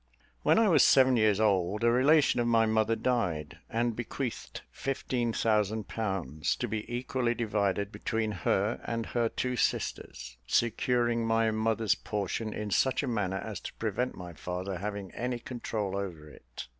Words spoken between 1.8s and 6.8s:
a relation of my mother died, and bequeathed fifteen thousand pounds, to